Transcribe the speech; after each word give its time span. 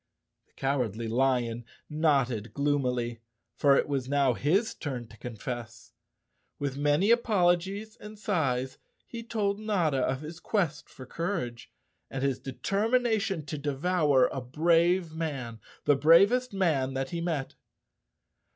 The 0.47 0.53
Cowardly 0.53 1.07
Lion 1.07 1.63
nodded 1.87 2.55
gloomily, 2.55 3.19
for 3.53 3.77
it 3.77 3.87
was 3.87 4.09
now 4.09 4.33
his 4.33 4.73
turn 4.73 5.07
to 5.09 5.17
confess. 5.17 5.91
With 6.57 6.75
many 6.75 7.11
apologies 7.11 7.97
and 7.97 8.17
sighs 8.17 8.79
he 9.05 9.21
told 9.21 9.59
Notta 9.59 9.99
of 9.99 10.21
his 10.21 10.39
quest 10.39 10.89
for 10.89 11.05
courage 11.05 11.71
and 12.09 12.23
his 12.23 12.39
determina¬ 12.39 13.21
tion 13.21 13.45
to 13.45 13.59
devour 13.59 14.25
a 14.31 14.41
brave 14.41 15.13
man, 15.13 15.59
the 15.85 15.95
bravest 15.95 16.51
man 16.51 16.95
that 16.95 17.11
he 17.11 17.21
met. 17.21 17.53